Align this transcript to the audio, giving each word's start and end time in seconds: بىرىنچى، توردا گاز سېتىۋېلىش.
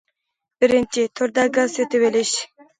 بىرىنچى، 0.63 1.05
توردا 1.21 1.47
گاز 1.61 1.79
سېتىۋېلىش. 1.79 2.37